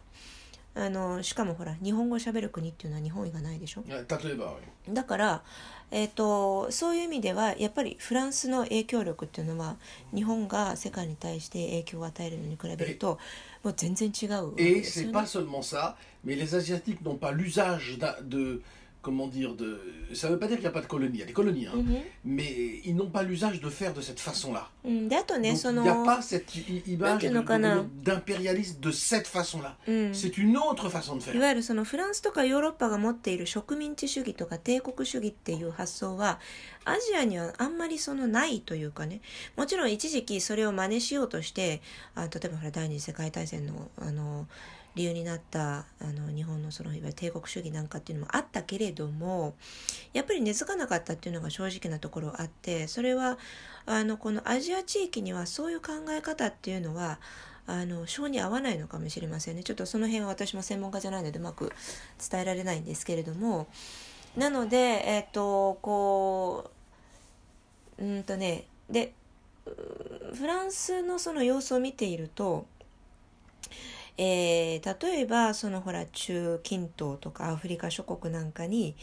[0.78, 4.52] あのしかもほら日本語をしゃべる国っていうのは日本以外ないでしょ？Euh, Tatoueba,
[4.86, 4.92] oui.
[4.92, 5.42] だから、
[5.90, 9.76] えー、とそういう意味ではやっぱりフランスの影響力っていうのは
[10.14, 13.18] 日本が世界に対して影響を与えるのに比べると
[13.64, 15.26] もう全然違うわけ Et ですよ c'est ね pas。
[15.26, 18.60] seulement ça, mais les Asiatiques n'ont pas l'usage d'un- de.
[19.06, 19.78] Comment dire de,
[20.14, 21.32] Ça ne veut pas dire qu'il n'y a pas de colonies, il y a des
[21.32, 24.66] colonies, hein, うん mais ils n'ont pas l'usage de faire de cette façon-là.
[24.84, 26.46] うん、であとね Donc, そ il の n'y a pas cette
[26.86, 27.76] image なんていうのかな。
[27.76, 29.76] de- de- d'impérialisme de cette façon-là.
[29.86, 31.38] うん、C'est une autre façon de い faire.
[31.40, 36.40] わゆるそのフランスとかヨーロッパが持っている植民地主義とか帝国主義っていう発想は
[36.84, 39.20] アジアにはあんまりそのないというかね
[39.56, 41.80] もちろん一時期それを真似しようとして
[42.16, 44.46] あ例えばほら第二次世界大戦のあの
[44.96, 49.54] 理由になったあの日本のそのいわゆる帝国主義なんかっていうのもあったけれども
[50.14, 53.38] やっぱり根付かなかったっていうのが正直なところあってそれは
[53.84, 57.20] あのこのアジア地域にはそういう考え方っていうのは
[57.66, 59.64] あの性に合わないのかもしれませんね。
[59.64, 61.72] ちょっとその辺は私も専門家じゃないのでうまく
[62.30, 63.66] 伝えられないんですけれども。
[64.36, 66.70] なのでえっ、とこ
[67.98, 69.12] ううんとねで
[70.34, 72.66] フランスのその様子を見ていると
[74.18, 78.96] えー例えばそのほら中近東とかアフリカ諸国なんかに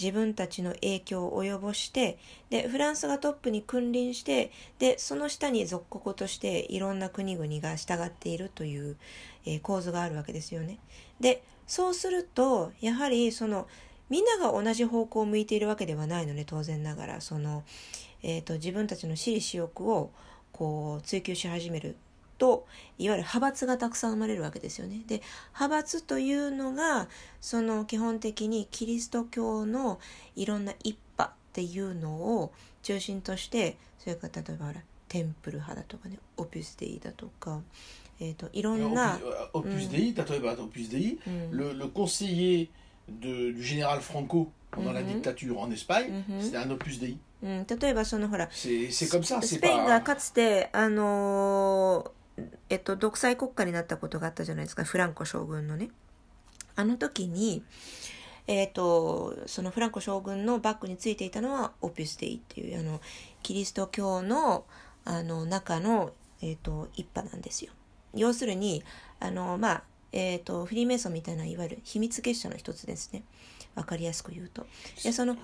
[0.00, 2.18] 自分たちの影響を及ぼして
[2.50, 8.96] でフランスがトップに君臨してでその下に属国としていろんな国々が従っているという、
[9.46, 10.78] えー構図があるわけですよね。
[11.20, 13.66] でそうするとやはりその
[14.08, 17.62] みんなが同じ方向を向いているわけではないのね当然ながらその、
[18.22, 20.10] えー、と自分たちの私利私欲を
[20.52, 21.96] こう追求し始める
[22.38, 22.66] と
[22.98, 25.02] いわゆる派閥がたくさん生まれるわけですよね。
[25.06, 25.20] で
[25.54, 27.08] 派閥というのが
[27.40, 29.98] その基本的にキリスト教の
[30.36, 34.72] いろんな一派っていうのを中心としてそれから例えば
[35.08, 37.60] テンプル派だとかねオピュスデイだとか、
[38.20, 39.18] えー、といろんな
[39.52, 39.90] Opus, Opus Mm.
[39.90, 42.68] Dei, Tatoueba, Opus Dei, うん、le, le conseiller
[43.08, 45.14] de- du général Franco pendant la Mhm.
[45.22, 46.40] dictature en Espagne, Mhm.
[46.42, 47.16] c'était un Opus Dei.
[47.42, 48.74] うん、例えばそのほらスペ
[49.68, 52.17] インが.かつて、あのー
[52.68, 54.84] えっと、独裁国家になったことがあったじゃないですか。
[54.84, 55.90] フランコ将軍のね。
[56.76, 57.64] あの時に、
[58.46, 63.00] えっとそのフランコ将軍のバックについていたのはオピュスデイっていうあの
[63.42, 64.64] キリスト教の
[65.04, 67.72] あの中の、えっと一派なんですよ。
[68.14, 68.82] 要するに
[69.20, 73.22] あのまあえっとフリーメイソンみたいないわゆる秘密結社の一つですね。
[73.74, 74.66] わかりやすく言うと。
[75.02, 75.36] でその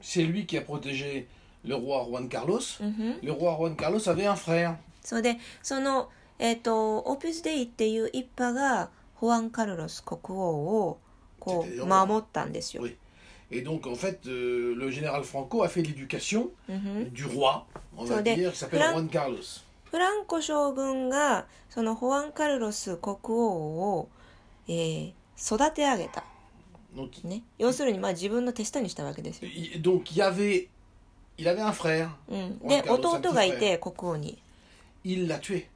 [0.00, 1.26] C'est lui qui a protégé
[1.64, 2.82] le roi Juan Carlos.
[2.82, 4.76] うんふん Le roi Juan Carlos avait un frère.
[5.02, 10.98] それでその、えっ、とオピス・デイっていう一派がホアン・カルロス国王を
[11.38, 12.84] こう守ったんですよ。
[13.52, 16.50] Et donc, en fait, euh, le général Franco a fait l'éducation
[17.10, 19.64] du roi, on va dire, qui s'appelle Juan Carlos.
[19.90, 24.08] フランコ将軍がそのホアン・カルロス国王を、
[24.68, 26.22] えー育て上げた、
[27.24, 29.50] ね、要するにまあ自分の手下にしたわけですよ。
[29.80, 30.68] donc, il y avait,
[31.38, 34.38] il avait un frère, うん、で弟がいて国王に、
[35.03, 35.67] il l'a tué.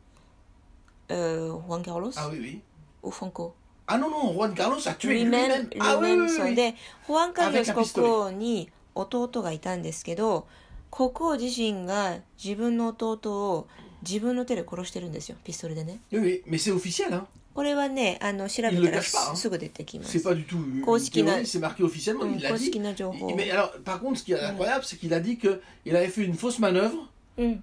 [1.09, 2.61] えー、ホアン・カルロス Ah oui, oui.
[3.03, 3.55] ウファンコ
[3.87, 5.69] Ah non, non, Juan Carlos a tué リメン lui-même.
[5.79, 6.55] Ah oui, リメン oui, そう oui, oui.
[6.55, 10.45] でホアン・カルロス Avec un 国王に弟がいたんですけど
[10.91, 13.17] 国王自身が自分の弟
[13.53, 13.67] を
[14.03, 17.25] 自分の手で殺してるんですよピストルでね Oui, oui, mais c'est officiel, hein.
[17.55, 19.35] これはねあの調べ Il た le ら cache pas, hein.
[19.35, 22.41] すぐ出てきま C'est す pas du tout une Koshiki na- théorie, c'est marqué officiellement, Mm, il
[22.43, 22.53] l'a dit.
[22.69, 23.35] Koshiki na Joho.
[23.35, 26.23] Mais alors, par contre, ce qui est incroyable, c'est qu'il a dit qu'il avait fait
[26.23, 27.09] une fausse manœuvre
[27.39, 27.57] う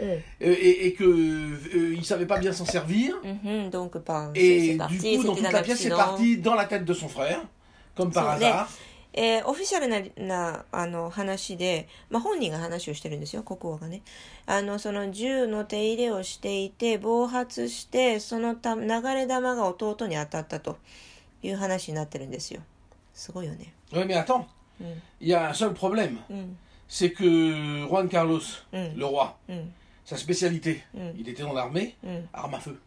[0.00, 3.14] んうん euh, et, et que euh, il savait pas bien s'en servir.
[3.22, 5.96] うん、donc pas Et c'est du parti, coup, c'était toute la pièce, c'est accident.
[5.96, 7.40] parti dans la tête de son frère,
[7.94, 8.68] comme par hasard.
[9.14, 14.00] えーオフィシャルななあの話で、まあ、本人が話をしてるんですよ国王がね
[14.46, 20.78] あのその銃の手入れをしていて暴発してそのた流れ弾が弟に当たったと
[21.42, 22.62] いう話になってるんですよ
[23.12, 24.46] すごいよね Ouais, mais attends,
[24.80, 24.84] Mm.
[25.20, 26.56] il y a un seul problème, うん、
[26.88, 28.40] c'est que Juan Carlos,
[28.72, 28.96] Mm.
[28.96, 29.74] le roi, うん、
[30.12, 31.10] sa spécialité, Mm.
[31.18, 32.78] il était dans l'armée, うん、armes à feu.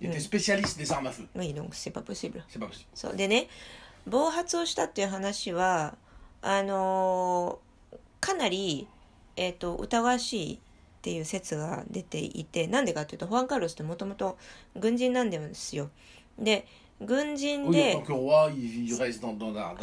[0.00, 0.10] Il Mm.
[0.12, 1.26] était spécialiste des armes à feu.
[1.34, 2.86] まあいいの c'est pas possible C'est pas possible.
[2.94, 3.48] そうでね
[4.06, 5.94] 暴発をしたっていう話は
[6.42, 8.86] あのーかなり、
[9.36, 10.58] えー、と疑わしいっ
[11.02, 14.38] ていう説が出ていてなんでかっていうとホアン・カルロスってもともと
[14.78, 15.90] 軍人なんですよ
[16.38, 16.64] で
[17.00, 17.96] 軍人 Oui, で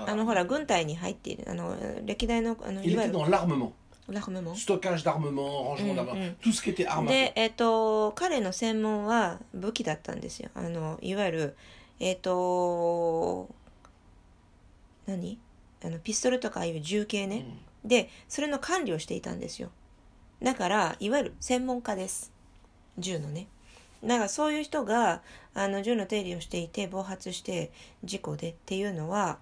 [0.07, 3.19] あのほら軍隊に入っているあの歴代のあのいわゆる
[4.13, 6.35] ラフメモン Stockage d'armement, rangement Mm, d'armement, mm.
[6.41, 7.07] tout ce qui était feu.
[7.07, 10.49] で、えっと彼の専門は武器だったんですよ。
[10.55, 11.55] あのいわゆる
[11.99, 13.49] えっ、と
[15.05, 15.37] 何？
[15.83, 17.45] あのピストルとかああいう銃系ね、
[17.85, 19.69] でそれの管理をしていたんですよ。
[20.41, 22.31] だからいわゆる専門家です。
[22.97, 23.47] 銃のね。
[24.03, 25.21] だからそういう人が
[25.53, 27.71] あの銃の手入れをしていて暴発して
[28.03, 29.39] 事故でっていうのは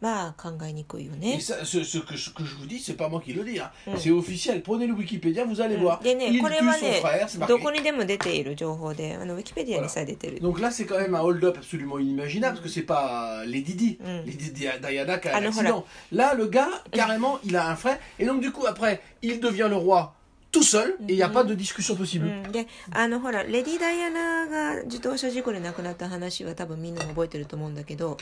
[0.00, 3.22] まあ考えにくいよ Et ね ça, ce, ce que, ce que je vous dis, c'est pas moi
[3.24, 3.58] qui le dis.
[3.58, 3.70] hein.
[3.86, 3.92] Mm.
[3.96, 4.62] C'est officiel.
[4.62, 6.02] Prenez le Wikipédia, vous allez うん voir.
[6.02, 7.78] でね Il こ tue れは son ね frère, c'est どこ marqué.
[7.78, 13.74] にでも出ている情報であのウィキペディアにさえ出てる Donc là, c'est quand même un hold-up absolument inimaginable parce que c'est pas Lady
[13.74, 14.26] Di, Mm.
[14.26, 15.84] Lady Di- Diana qui a Ah un non, accident.
[16.12, 17.98] Là, le gars, carrément, il a un frère.
[18.18, 20.14] Et donc, du coup, après, il devient le roi
[20.52, 22.26] tout seul et il n'y a pas de discussion う possible.
[22.28, 28.18] ん、であのほらレディ・ダイアナが自動車事故で亡くなった話は多分みんなも覚えてると思うんだけど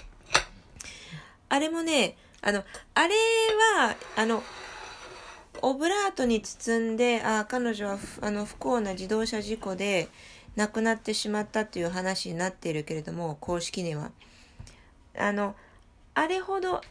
[1.49, 3.15] あれもねあのあれ
[3.79, 4.43] はあの
[5.61, 10.09] オブラートに包んであ彼女はあの不幸な自動車事故で
[10.55, 14.11] 亡くなってしまったっていう話になっているけれども公式には。
[15.17, 15.55] あの
[16.13, 16.81] あれほど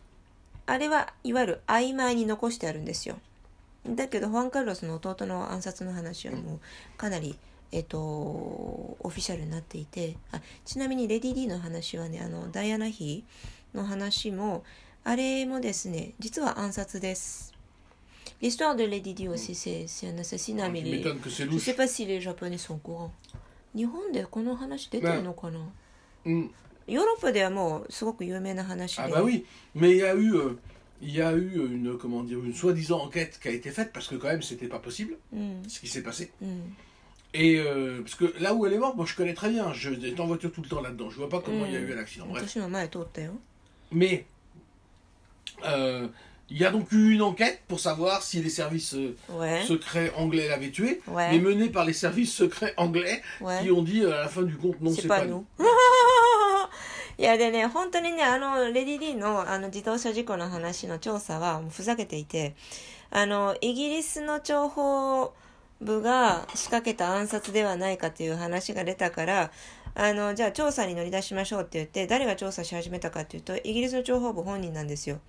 [0.66, 3.16] あれはいわゆる曖昧に残してあるんですよ。
[3.88, 6.60] だけどホアン・カルロスの弟の暗殺の話はもう
[6.96, 7.38] かなり、
[7.70, 13.24] えっとオフィシャルになっていてあちなみにレディ・ディの話はねあのダイアナ妃
[13.75, 14.63] の話も
[15.03, 17.51] あれもですね実は暗殺です
[18.41, 21.43] L'histoire de Lady Di aussi, c'est c'est un assassinat, mais Tu les- m'étonnes que c'est
[21.45, 21.62] je louche.
[21.63, 23.12] sais pas si les Japonais sont au courant.
[23.75, 25.60] 日本でこの話出てるのかな、
[26.25, 26.49] Mm.
[26.88, 29.03] ヨーロッパではもうすごく有名な話で。
[29.03, 30.57] Ah bah oui, mais il y a eu, euh,
[31.01, 34.07] il y a eu une, comment dire, une soi-disant enquête qui a été faite parce
[34.07, 35.63] que quand même c'était pas possible うん。
[35.69, 36.31] ce qui s'est passé.
[36.41, 36.75] うん。
[37.36, 39.93] Et euh, parce que là où elle est morte, moi je connais très bien, je
[39.93, 41.89] j'étais en voiture tout le temps là-dedans, je vois pas comment il y a Mm.
[41.89, 42.25] eu un accident.
[42.27, 42.57] Bref.
[43.91, 44.23] 私も前通ったよ。
[44.23, 44.25] Mais
[45.63, 46.07] euh,
[46.49, 49.63] il y a donc eu une enquête pour savoir si les services euh, ouais.
[49.65, 51.31] secrets anglais l'avaient tué, Ouais.
[51.31, 53.62] mais menée par les services secrets anglais ouais.
[53.63, 55.45] qui ont dit euh, à la fin du compte non, c'est c'est pas pas nous.
[55.60, 55.65] nous.
[57.17, 62.55] いやでね、本当にね、あの、レディ・ディのあの自動車事故の話の調査はもうふざけていて、
[63.12, 65.34] あの、イギリスの諜報
[65.81, 69.51] 部が仕掛けた暗殺ではないかという話が出たから、
[69.98, 75.20] あの、じゃあ調査に乗り出しましょうって言って、誰が調査し始めたかっていうと、イギリスの諜報部本人なんですよ。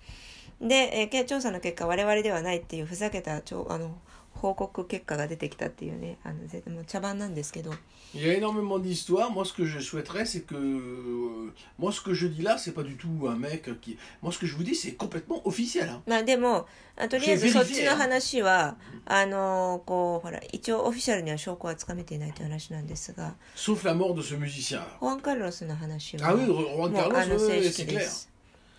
[0.60, 3.96] で、えー調査の結果我々ではないっていうふざけたちょあの
[4.40, 7.72] 報告結果が出てきたっていうねあのぜもう茶番なんですけど
[8.14, 9.30] Il y a énormément d'histoires.
[9.30, 10.54] Moi, ce que je souhaiterais, c'est que.
[10.54, 13.98] euh, moi, ce que je dis là, c'est pas du tout un mec qui.
[14.22, 15.88] Moi, ce que je vous dis, c'est complètement officiel.
[15.90, 16.00] hein.
[16.06, 24.80] まあでもあとりあえずそっちの話はあのこうほら一応オフィシャルには証拠はつかめていないという話なんですが Sauf la mort de ce musicien.
[25.00, 28.00] ホアン・カルロスの話は Ah oui, Juan Carlos, c'est で clair.
[28.00, 28.30] す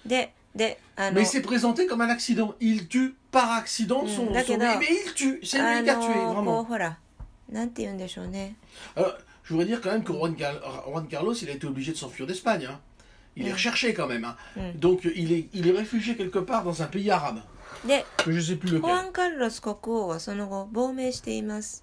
[0.05, 2.54] で であの Mais c'est présenté comme un accident.
[2.60, 4.24] Il tue par accident son.
[4.24, 4.58] Mm, son- d'accord.
[4.58, 5.40] mais, mais il tue.
[5.42, 6.64] C'est あ lui qui a tué, のこう vraiment.
[6.64, 6.98] ほら
[7.50, 8.54] なんて言うんでしょうね
[8.96, 11.92] Alors, je voudrais dire quand même que Juan, Car- Juan Carlos, il a été obligé
[11.92, 12.66] de s'enfuir d'Espagne.
[12.70, 12.80] hein.
[13.36, 13.54] Il est Mm.
[13.54, 14.24] recherché quand même.
[14.24, 14.36] hein.
[14.56, 14.78] Mm.
[14.78, 17.40] Donc, il est, il est réfugié quelque part dans un pays arabe.
[17.84, 19.08] で Que je sais plus ホア lequel.
[19.08, 21.82] ン・カルロス国王はその後亡命しています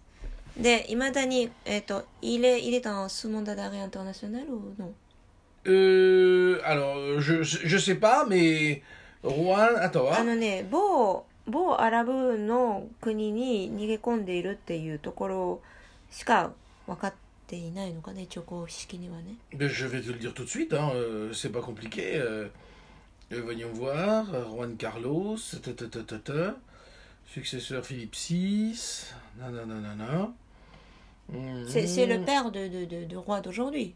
[0.58, 4.94] でいまだに、えっとil est, il est dans ce monde d'arrêt international ou non
[5.68, 8.82] Euh, alors, je, je sais pas, mais
[9.24, 10.24] Juan, attends, あ hein.
[10.24, 15.62] のね某某アラブの国に逃げ込んでいるっていうところ
[16.10, 16.52] しか
[16.88, 17.14] 分かっ
[17.48, 22.16] ていないのかね一応公式にはね Ben, je vais te le dire tout de suite, hein, euh, c'est pas compliqué.
[22.18, 22.48] euh,
[23.34, 26.56] euh, voyons voir, euh, Juan Carlos, ta, ta, ta, ta, ta,
[27.28, 28.76] successeur Philippe VI,
[29.40, 30.32] nanana.
[31.68, 33.94] c'est c'est le père de, de, de, du roi d'aujourd'hui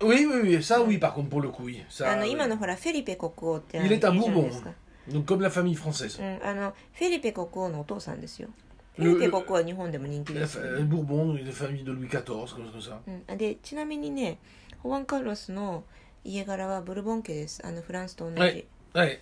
[0.00, 1.80] Oui, oui, oui, ça oui, par contre, pour le coup, oui.
[1.80, 2.30] あ Ça, の oui.
[2.32, 4.70] 今のほらフェリペ国王ってあの入れたいるじゃないボーボンですか
[5.08, 6.20] Donc, comme la famille française.
[6.20, 8.48] うん、あのフェリペ国王のお父さんですよ
[8.96, 12.98] フルェリペ国王は日本でも人気 La です fa- よ、 euh, Bourbon, la famille de Louis XIV, comme comme ça.
[13.28, 14.38] うん、でちなみにね
[14.82, 15.84] ホアン・カルロスの
[16.24, 18.64] 家柄はブルボン家ですあのフランスと同じ、はい
[18.94, 19.18] Ouais.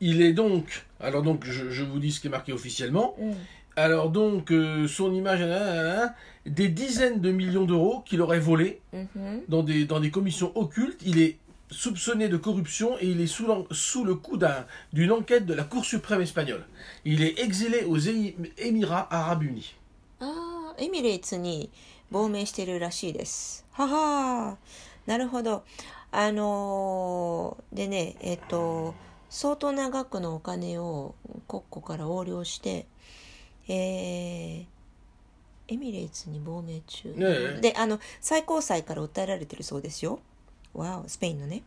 [0.00, 0.64] Il est donc,
[1.00, 3.14] alors donc, je, je vous dis ce qui est marqué officiellement.
[3.18, 3.36] うん
[3.78, 6.14] Alors donc, euh, son image, hein, hein, hein,
[6.46, 11.00] des dizaines de millions d'euros qu'il aurait volés うんふん dans des, dans des commissions occultes.
[11.04, 11.38] Il est
[11.70, 15.54] soupçonné de corruption et il est sous, l'en- sous le coup d'un- d'une enquête de
[15.54, 16.64] la Cour suprême espagnole.
[17.04, 19.74] Il est exilé aux Émi- Émirats arabes unis.
[20.20, 21.70] ああエミレーツに
[22.12, 24.56] 亡命してるらしいですはは
[25.06, 25.64] なるほど
[26.12, 28.94] あのーでねえっ、と
[29.28, 31.14] 相当な額のお金を
[31.48, 32.86] 国庫から横領して
[33.69, 34.65] えー
[35.71, 40.19] エミレーツに亡命中、ねえであの最高裁から訴えられてるそうですよ
[40.73, 41.61] わおスペインのね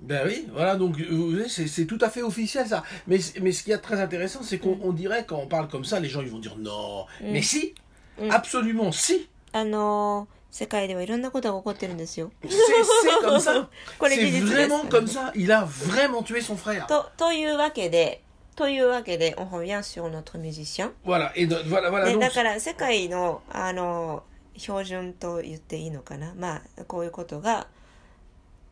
[0.00, 2.82] Ben oui, voilà, donc euh, vous voyez, c'est tout à fait officiel ça.
[3.06, 5.84] Mais, mais ce qui est très intéressant, c'est qu'on on dirait quand on parle comme
[5.84, 7.06] ça, les gens ils vont dire non.
[7.20, 7.74] Mais si,
[8.20, 8.30] Mm.
[8.30, 9.28] absolument si.
[9.52, 13.68] あのー世界ではいろんなことが起こってるんですよ C'est comme ça.
[14.00, 15.32] C'est vraiment comme ça.
[15.34, 16.86] Il a vraiment tué son frère.
[16.86, 18.22] とというわけで
[18.54, 22.04] というわけで on revient sur notre musicien Voilà, et de- voilà, voilà.
[22.04, 24.22] で donc, だから世界のあの
[24.56, 27.66] 標準と言っていいのかなまあこういうことが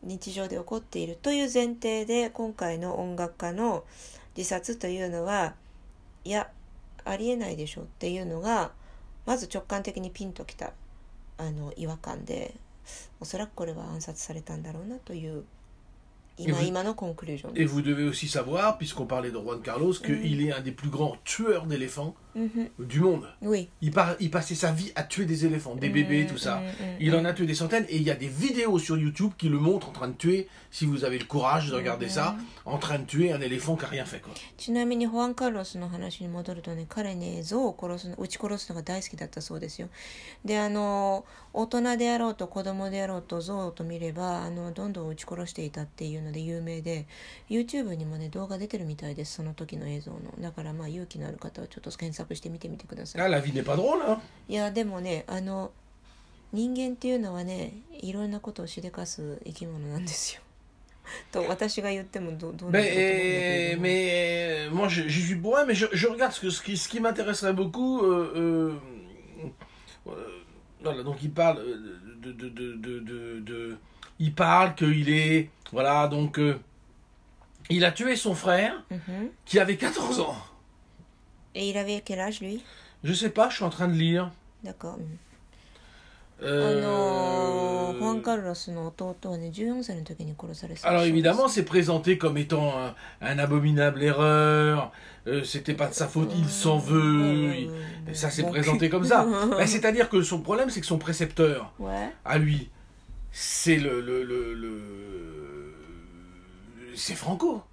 [0.03, 3.83] 日常で起こっているという前提で今回の音楽家の
[4.37, 5.55] 自殺というのは
[6.23, 6.49] いや
[7.03, 8.71] ありえないでしょっていうのが
[9.25, 10.73] まず直感的にピンときた
[11.37, 12.53] あの違和感で
[13.19, 15.43] おそらくこれは暗殺されたんだろうなという
[16.37, 17.73] 今え今のコンクルージョン Et です。
[17.73, 21.65] vous devez aussi savoir, puisqu'on parlait de Juan Carlos, qu'il est un des plus grands tueurs
[21.65, 23.25] d'éléphants うんふん du monde.
[23.41, 23.67] Oui.
[23.81, 26.57] Il, par- il passait sa vie à tuer des éléphants, des bébés, tout ça.
[26.57, 28.97] Mm, mm, Il en a tué des centaines et il y a des vidéos sur
[28.97, 32.07] YouTube qui le montrent en train de tuer, si vous avez le courage de regarder
[32.09, 34.21] ça, en train de tuer un éléphant qui a rien fait.
[34.21, 34.33] Quoi.
[34.57, 39.89] ちなみにホアン・カルロスの話に戻るとね彼ね象を殺すの撃ち殺すのが大好きだったそうですよ
[40.45, 47.07] であの大人であろうと子供であろうと象と見ればあのどんどん撃ち殺していたっていうので有名で
[47.49, 55.70] YouTube にもね動画出てるみたいですその時の映像のだからまあ勇気のある方はちょっと検索してみてみてください Ah, la vie n'est pas drôle, hein いやでもねあの
[56.52, 60.40] 人間っていうのはねいろんなことをしでかす生き物なんですよ
[61.32, 65.86] と私 が言ってもどどうな Mais, るかと思うんだけれ euh, ども mais euh, moi, je, je suis pour rien, mais je,
[65.92, 68.02] je regarde ce, que, ce qui, ce qui m'intéresserait beaucoup.
[68.02, 68.74] euh, euh,
[70.08, 70.12] euh,
[70.82, 71.76] voilà, donc il parle euh,
[72.22, 73.76] de, de, de, de, de- de-
[74.18, 76.58] il parle qu'il est, voilà, donc euh,
[77.70, 80.34] il a tué son frère うんふん qui avait 14 ans.
[81.55, 82.63] Et il avait quel âge lui?
[83.03, 84.31] Je sais pas, je suis en train de lire.
[84.63, 84.97] D'accord.
[84.97, 85.03] Mm.
[86.43, 86.81] Euh...
[90.83, 92.73] Ah Alors évidemment, c'est présenté comme étant
[93.21, 94.91] un, abominable erreur.
[95.27, 96.81] Euh, C'était pas de sa faute, il s'en mm.
[96.81, 97.53] veut.
[98.07, 98.13] Mm.
[98.13, 99.27] Ça, c'est présenté comme ça.
[99.57, 101.73] Ben, c'est-à-dire que son problème, c'est que son précepteur,
[102.25, 102.69] à lui,
[103.31, 104.81] c'est le, le, le...
[106.95, 107.63] c'est Franco.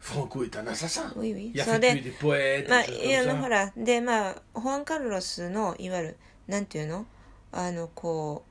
[0.00, 1.12] Franco est un assassin.
[1.16, 7.06] oui oui Il a それ fait tuer で des poètes, まあいやほ.らでまあホアン・カルロスのいわゆるなんていうの？
[7.52, 8.44] あのこ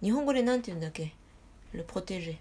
[0.00, 1.12] う日本語でなんていうんだっけ？
[1.72, 2.38] ルプロテージ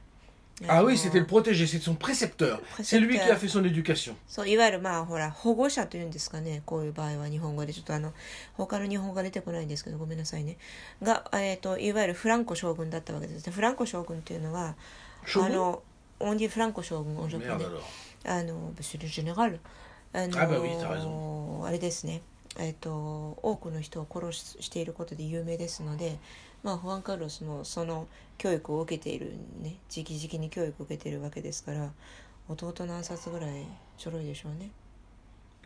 [0.67, 2.61] Ah oui, c'était le protégé, c'est son précepteur.
[2.83, 4.13] C'est lui qui a fait son éducation.
[4.27, 6.61] そういわゆるまあほら保護者というんですかね。
[6.67, 7.73] こういう場合は日本語で。
[7.73, 8.13] ちょっとあの
[8.53, 10.57] 他の日本語が出てこないんですけどごめんなさいね。
[11.01, 14.75] が、えー、といわゆるフランコ将軍だったわけですでフランコ将軍っていうのは
[15.35, 15.81] あの
[16.19, 17.29] オンディ・フランコ将軍オン
[18.24, 18.42] ジャポ Merde で alors.
[18.42, 19.60] あのブシュル・ジェネラル
[20.12, 21.64] あの Ah bah oui, t'as raison.
[21.66, 22.22] あれですね
[22.58, 26.18] えっ、と多くの人を殺ししていることで有名ですので
[26.62, 28.08] まあフアン・カルロスもその
[28.38, 31.90] 教育を受けているね直々に教育を受けているわけですから
[32.48, 33.66] 弟の暗殺ぐらい
[33.98, 34.70] ちょろいでしょうね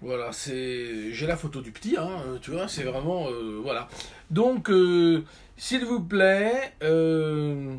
[0.02, 3.86] Voilà, c'est j'ai la photo du petit, hein, euh, tu vois, c'est vraiment euh, voilà.
[4.30, 5.26] Donc, euh,
[5.58, 7.76] s'il vous plaît, euh,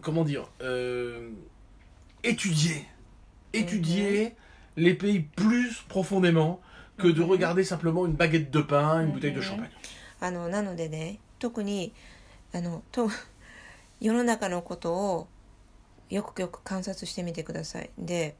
[0.00, 1.30] comment dire, euh,
[3.53, 4.35] étudier
[4.77, 4.81] mmh.
[4.81, 6.61] les pays plus profondément
[6.97, 7.13] que mmh.
[7.13, 7.63] de regarder
[10.19, 11.93] あのなのでね、特に
[12.53, 13.09] あのと
[13.99, 15.27] 世の中のことを
[16.09, 17.89] よくよく観察してみてください。
[17.97, 18.35] で、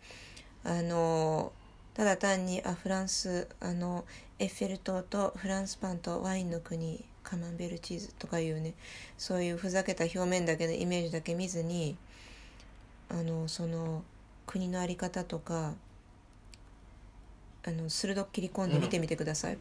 [0.63, 1.51] あの
[1.93, 4.05] ただ単にあフランスあの
[4.39, 8.73] エッフェル塔とフランスパンとワインの国カマンベルチーズとかいうね
[9.17, 11.95] そういうふざけた表面だけのイメージだけ見ずに
[13.09, 14.03] あのその。
[14.46, 15.74] 国の在り方とか
[17.64, 19.58] あの鋭く切り込んで見てみてください。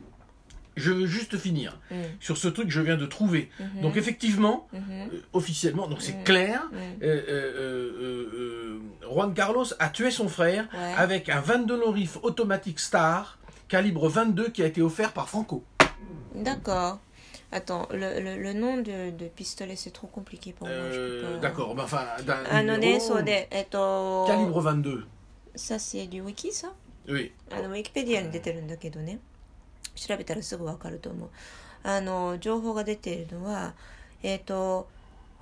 [0.77, 3.49] Je veux juste finir うん sur ce truc que je viens de trouver.
[3.59, 6.23] うん Donc effectivement, うん euh, officiellement, donc c'est Mhm.
[6.23, 7.21] clair, うん euh, euh,
[7.57, 10.93] euh, euh, Juan Carlos a tué son frère Ouais.
[10.97, 13.37] avec un 22 Norif automatique Star
[13.67, 15.63] calibre 22 qui a été offert par Franco.
[16.35, 16.99] D'accord.
[17.52, 20.76] Attends, le, le, le nom de, de pistolet, c'est trop compliqué pour moi.
[20.76, 25.04] je peux Euh, pas- D'accord, mais enfin d'un あのね、numéro そうで、えっと、calibre 22.
[25.54, 26.72] ça c'est du wiki さ
[27.06, 27.30] Oui.
[27.50, 29.20] あの、ウィキペディアに出てるんだけどね、
[29.94, 31.28] 調べたらすぐわかると思う。
[31.84, 33.74] あの、情報が出ているのは、
[34.24, 34.88] えっと、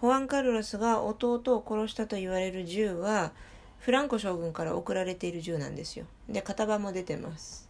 [0.01, 3.33] ホアン・カルロスが弟を殺したと言われる銃は、
[3.79, 6.05] フランコ将軍から送られている銃なんですよ。
[6.29, 7.67] で、型番も出てます。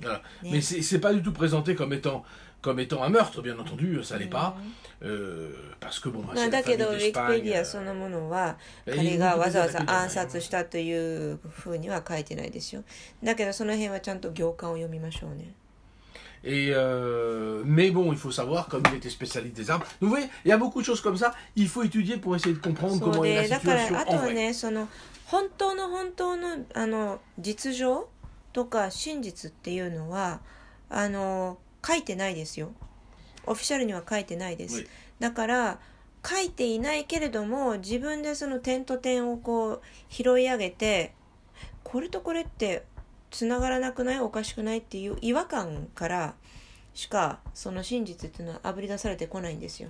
[0.00, 0.20] Voilà.
[0.42, 2.22] Mais- c'est pas du tout présenté comme étant
[2.62, 4.56] comme étant un meurtre, bien entendu, ça l'est pas.
[4.58, 4.72] うん
[5.04, 5.50] Euh,
[5.80, 8.56] parce que bon, c'est だけど、ウィキペ.ディア euh, そのものは、
[8.86, 12.84] え彼がわざわざ暗殺したというふうには書いてないですよ。
[13.22, 15.54] だけど、その辺はちゃんと行間を読みましょうね。
[16.44, 19.82] Et euh, mais bon, il faut savoir, comme il était spécialiste des armes.
[20.00, 21.34] Vous voyez, il y a beaucoup de choses comme ça.
[21.56, 24.34] Il faut étudier pour essayer de comprendre comment est la situation あと en は vrai.
[24.34, 24.88] ね、その、
[25.26, 28.08] 本当の本当の、あの、実情
[28.52, 30.40] とか真実っていうのは、
[30.90, 32.72] あの、書いてないですよ。
[33.46, 34.76] オフィシャルには書いてないです。
[34.76, 34.86] はい
[35.20, 35.80] だから、
[36.26, 41.14] 書いていないけれども、自分でその点と点をこう、拾い上げて、
[41.84, 42.84] これとこれって、
[43.32, 44.20] つながらなくない？
[44.20, 46.34] おかしくないっていう違和感から
[46.92, 49.88] しかその真実っていうのはあぶり出されてこないんですよ。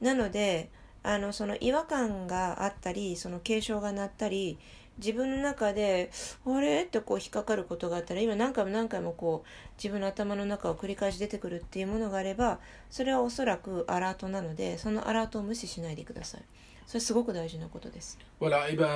[0.00, 0.70] なので
[1.02, 4.58] あのその違和感があったりその警鐘が鳴ったり
[4.98, 6.10] 自分の中で
[6.46, 12.58] 「あれ?」ってこう引っかかることがあったら今何回も何回もこう自分の頭の中を繰り返し出てくるっていうものがあれば
[12.90, 16.42] それはおそらくアラートなのでそのアラートを無視しないでください。
[16.86, 18.18] それすごく大事なことです。
[18.40, 18.86] Voilà, et ben,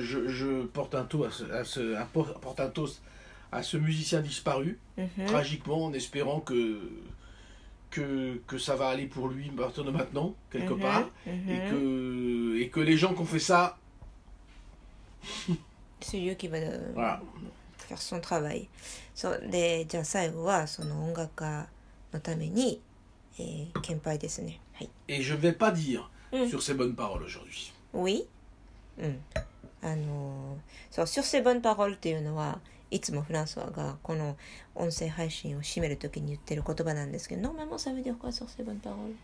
[0.00, 3.02] je, je porte un toast à ce, un por- porte un toast
[3.52, 6.80] à ce musicien disparu, うんふん tragiquement, en espérant que,
[7.90, 11.50] que, que ça va aller pour lui à partir de maintenant, quelque Mhm, part, mhm.
[11.50, 13.76] et, que, et que les gens qui ont fait ça,
[16.00, 17.20] そういう気分で voilà.
[17.88, 18.66] faire son travail
[19.14, 21.66] そうでじゃあ最後はその音楽家
[22.12, 22.80] のために、
[23.38, 26.02] えー、献杯ですねはい Et je vais pas dire
[26.32, 26.48] Mm.
[26.50, 27.72] sur ces bonnes paroles aujourd'hui.
[27.92, 28.26] Oui
[28.98, 29.20] うん
[29.82, 30.58] あのー
[30.90, 32.58] そう sur ces bonnes paroles っていうのは
[32.90, 34.36] いつもフランソワがこの
[34.74, 39.14] 音声配信を締めるときに言ってる言葉なんですけど normalement ça veut dire quoi sur ces bonnes paroles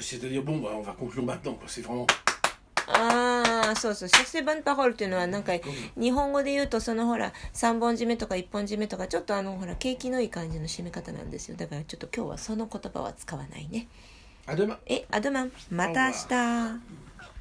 [0.00, 1.66] C'est-à-dire, bon, bah, on va conclure maintenant, quoi.
[1.66, 2.06] C'est vraiment.
[2.92, 5.52] ああそうそう sur ces bonnes paroles っていうのはなんか
[5.96, 11.56] 日本語で言うとそのほら3本締めとか1本締めとかちょっとあのほら景気のいい感じの締め方なんですよ。
[11.56, 13.86] だからちょっと今日はその言葉は使わないね.
[14.86, 17.09] えアドマンまた明日